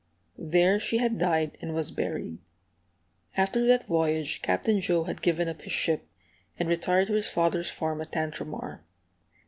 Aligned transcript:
There 0.39 0.79
she 0.79 0.97
had 0.97 1.19
died, 1.19 1.59
and 1.61 1.75
was 1.75 1.91
buried. 1.91 2.39
After 3.37 3.67
that 3.67 3.85
voyage 3.85 4.41
Captain 4.41 4.81
Joe 4.81 5.03
had 5.03 5.21
given 5.21 5.47
up 5.47 5.61
his 5.61 5.73
ship, 5.73 6.07
and 6.57 6.67
retired 6.67 7.05
to 7.05 7.13
his 7.13 7.29
father's 7.29 7.69
farm 7.69 8.01
at 8.01 8.11
Tantramar. 8.11 8.83